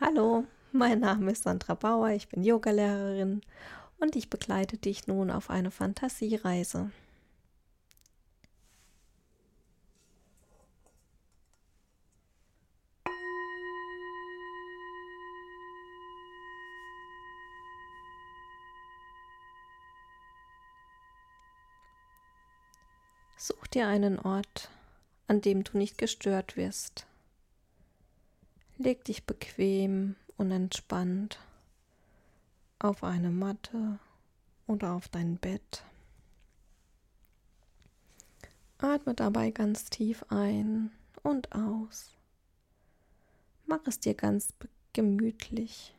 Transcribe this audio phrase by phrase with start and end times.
[0.00, 3.40] Hallo, mein Name ist Sandra Bauer, ich bin Yogalehrerin
[3.98, 6.92] und ich begleite dich nun auf eine Fantasiereise.
[23.36, 24.70] Such dir einen Ort,
[25.26, 27.07] an dem du nicht gestört wirst.
[28.78, 31.40] Leg dich bequem und entspannt
[32.78, 33.98] auf eine Matte
[34.68, 35.82] oder auf dein Bett.
[38.78, 40.92] Atme dabei ganz tief ein
[41.24, 42.14] und aus.
[43.66, 44.54] Mach es dir ganz
[44.92, 45.92] gemütlich.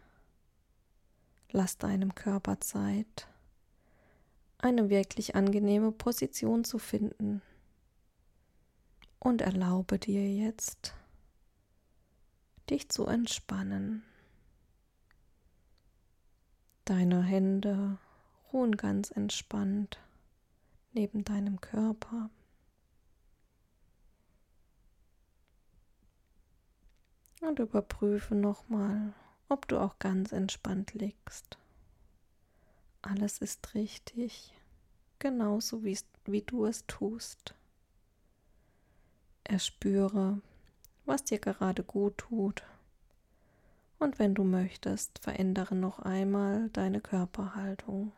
[1.52, 3.28] Lass deinem Körper Zeit
[4.58, 7.42] eine wirklich angenehme Position zu finden.
[9.20, 10.94] Und erlaube dir jetzt,
[12.70, 14.04] dich zu entspannen.
[16.86, 17.98] Deine Hände
[18.52, 20.00] ruhen ganz entspannt
[20.94, 22.30] neben deinem Körper.
[27.42, 29.14] Und überprüfe nochmal,
[29.48, 31.58] ob du auch ganz entspannt liegst.
[33.02, 34.54] Alles ist richtig,
[35.20, 37.56] genauso wie, wie du es tust.
[39.46, 40.42] Erspüre,
[41.10, 42.64] was dir gerade gut tut.
[43.98, 48.14] Und wenn du möchtest, verändere noch einmal deine Körperhaltung,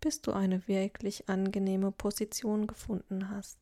[0.00, 3.58] bis du eine wirklich angenehme Position gefunden hast.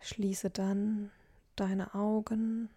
[0.00, 1.10] Schließe dann
[1.56, 2.68] deine Augen,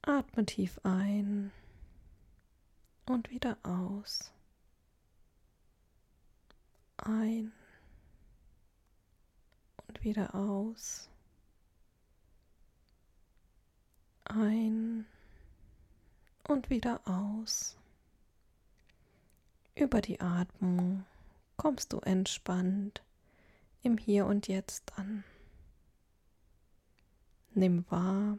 [0.00, 1.52] atme tief ein
[3.04, 4.32] und wieder aus.
[6.96, 7.52] Ein
[9.86, 11.10] und wieder aus.
[14.36, 15.06] Ein
[16.48, 17.76] und wieder aus.
[19.74, 21.04] Über die Atmung
[21.56, 23.02] kommst du entspannt
[23.82, 25.24] im Hier und Jetzt an.
[27.54, 28.38] Nimm wahr,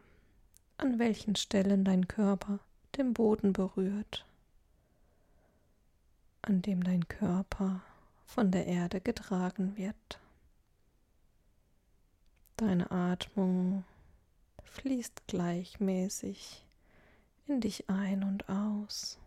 [0.77, 2.59] an welchen Stellen dein Körper
[2.97, 4.25] den Boden berührt
[6.45, 7.81] an dem dein Körper
[8.25, 10.19] von der Erde getragen wird.
[12.57, 13.83] Deine Atmung
[14.75, 16.65] fließt gleichmäßig
[17.47, 19.19] in dich ein und aus.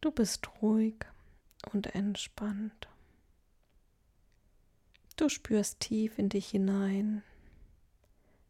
[0.00, 1.04] Du bist ruhig
[1.72, 2.88] und entspannt.
[5.16, 7.22] Du spürst tief in dich hinein.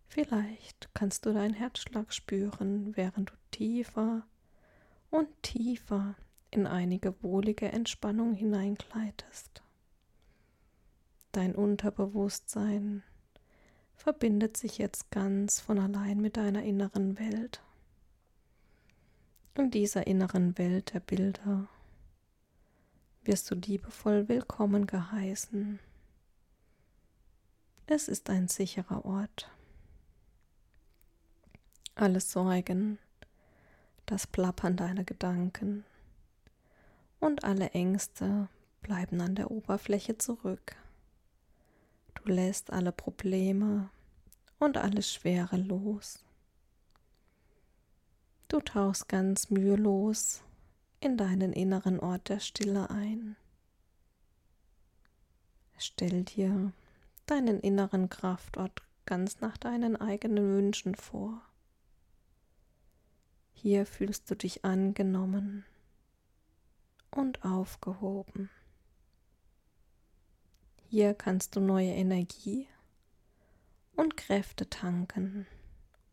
[0.06, 4.26] Vielleicht kannst du deinen Herzschlag spüren, während du tiefer
[5.10, 6.16] und tiefer
[6.50, 9.62] in einige wohlige Entspannung hineingleitest.
[11.32, 13.03] Dein Unterbewusstsein
[13.99, 17.61] verbindet sich jetzt ganz von allein mit deiner inneren Welt.
[19.55, 21.69] In dieser inneren Welt der Bilder
[23.25, 25.81] wirst du liebevoll willkommen geheißen.
[27.87, 29.51] Es ist ein sicherer Ort.
[31.97, 32.99] Alle Sorgen,
[34.07, 35.85] das Plappern deiner Gedanken,
[37.19, 38.49] und alle Ängste
[38.81, 40.77] bleiben an der Oberfläche zurück.
[42.28, 43.89] Lässt alle Probleme
[44.59, 46.22] und alles Schwere los.
[48.49, 50.43] Du tauchst ganz mühelos
[51.00, 53.34] in deinen inneren Ort der Stille ein.
[55.78, 56.75] Stell dir
[57.25, 61.41] deinen inneren Kraftort ganz nach deinen eigenen Wünschen vor.
[63.55, 65.65] Hier fühlst du dich angenommen
[67.11, 68.50] und aufgehoben.
[70.91, 72.66] Hier kannst du neue Energie
[73.94, 75.47] und Kräfte tanken,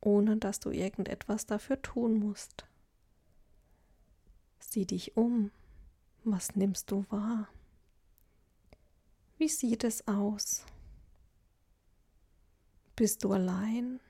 [0.02, 2.66] ohne dass du irgendetwas dafür tun musst.
[4.60, 5.52] Sieh dich um,
[6.26, 7.48] was nimmst du wahr?
[9.38, 10.66] Wie sieht es aus?
[12.98, 14.02] Bist du allein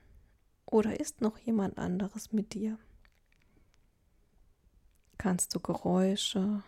[0.64, 2.76] oder ist noch jemand anderes mit dir?
[5.16, 6.64] Kannst du Geräusche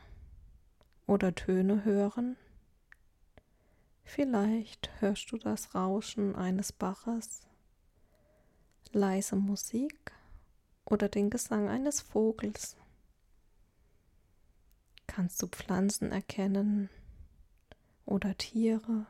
[1.09, 2.37] oder Töne hören.
[4.09, 7.47] Vielleicht hörst du das Rauschen eines Baches,
[8.91, 10.13] leise Musik
[10.87, 12.79] oder den Gesang eines Vogels.
[15.07, 16.89] Kannst du Pflanzen erkennen
[18.07, 19.07] oder Tiere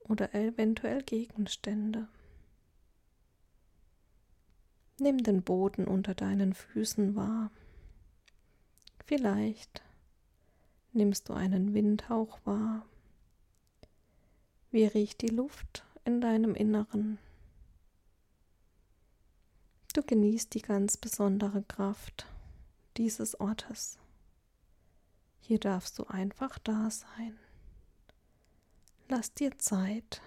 [0.00, 2.08] oder eventuell Gegenstände.
[4.98, 7.52] Nimm den Boden unter deinen Füßen wahr.
[9.06, 9.84] Vielleicht
[10.92, 12.84] nimmst du einen Windhauch wahr.
[14.70, 17.18] Wie riecht die Luft in deinem Inneren?
[19.94, 22.26] Du genießt die ganz besondere Kraft
[22.98, 23.98] dieses Ortes.
[25.40, 27.38] Hier darfst du einfach da sein.
[29.08, 30.20] Lass dir Zeit.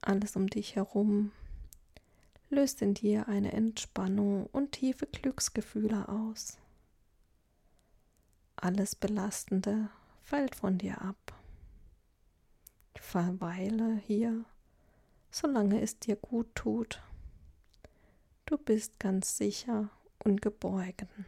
[0.00, 1.30] Alles um dich herum
[2.50, 6.58] löst in dir eine Entspannung und tiefe Glücksgefühle aus.
[8.56, 9.90] Alles Belastende
[10.28, 11.32] fällt von dir ab.
[13.00, 14.44] Verweile hier,
[15.30, 17.02] solange es dir gut tut.
[18.44, 19.88] Du bist ganz sicher
[20.18, 21.24] und geborgen.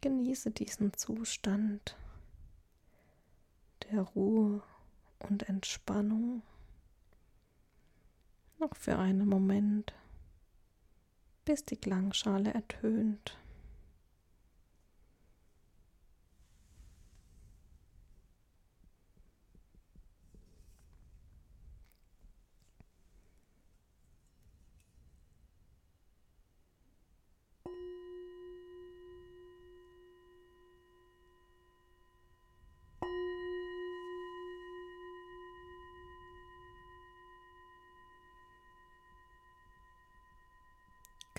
[0.00, 1.96] Genieße diesen Zustand
[3.84, 4.60] der Ruhe
[5.20, 6.42] und Entspannung
[8.58, 9.94] noch für einen Moment,
[11.44, 13.38] bis die Klangschale ertönt.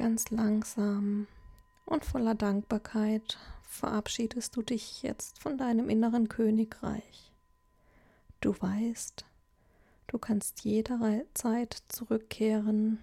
[0.03, 1.27] Ganz langsam
[1.85, 7.31] und voller Dankbarkeit verabschiedest du dich jetzt von deinem inneren Königreich.
[8.41, 9.23] Du weißt,
[10.07, 12.99] du kannst jederzeit zurückkehren.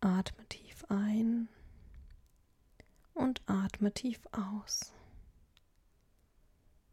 [0.00, 1.48] Atme tief ein
[3.14, 4.92] und atme tief aus.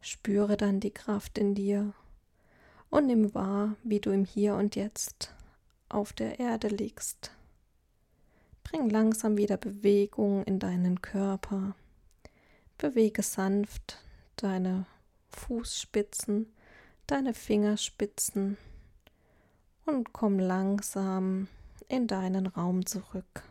[0.00, 1.94] Spüre dann die Kraft in dir
[2.90, 5.34] und nimm wahr, wie du im Hier und Jetzt
[5.88, 7.32] auf der Erde liegst
[8.70, 11.76] Bring langsam wieder Bewegung in deinen Körper.
[12.78, 14.02] Bewege sanft
[14.34, 14.86] deine
[15.30, 16.52] Fußspitzen,
[17.06, 18.56] deine Fingerspitzen
[19.84, 21.46] und komm langsam
[21.88, 23.44] in deinen Raum zurück.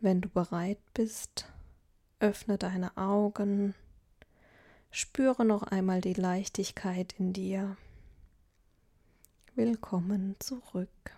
[0.00, 1.50] Wenn du bereit bist,
[2.20, 3.74] öffne deine Augen,
[4.90, 7.78] spüre noch einmal die Leichtigkeit in dir.
[9.54, 11.17] Willkommen zurück.